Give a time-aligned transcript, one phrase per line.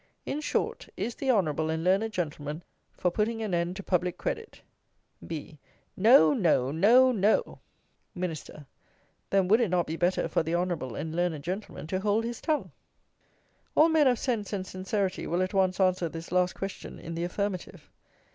[0.25, 4.59] In short, is the honourable and learned Gentleman for putting an end to "public credit"?
[5.27, 5.59] B.
[5.95, 7.59] No, no, no, no!
[8.15, 8.35] MIN.
[9.29, 12.41] Then would it not be better for the honourable and learned Gentleman to hold his
[12.41, 12.71] tongue?
[13.75, 17.23] All men of sense and sincerity will at once answer this last question in the
[17.25, 17.87] affirmative.